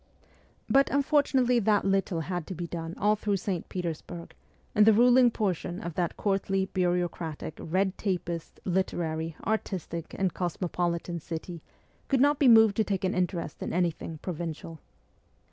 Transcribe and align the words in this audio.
But 0.67 0.89
unfortunately 0.89 1.59
that 1.59 1.85
little 1.85 2.21
had 2.21 2.47
to 2.47 2.55
be 2.55 2.65
done 2.65 2.95
all 2.97 3.15
through 3.15 3.37
St. 3.37 3.69
Petersburg, 3.69 4.33
and 4.73 4.87
the 4.87 4.93
ruling 4.93 5.29
portion 5.29 5.79
of 5.79 5.93
that 5.93 6.17
courtly, 6.17 6.65
bureaucratic, 6.65 7.53
red 7.61 7.95
tapist, 7.99 8.59
literary, 8.65 9.35
artistic, 9.45 10.15
and 10.17 10.33
cosmopolitan 10.33 11.19
city 11.19 11.61
could 12.07 12.19
not 12.19 12.39
be 12.39 12.47
moved 12.47 12.77
to 12.77 12.83
take 12.83 13.03
an 13.03 13.13
interest 13.13 13.61
in 13.61 13.73
anything' 13.73 14.17
provincial.' 14.23 14.79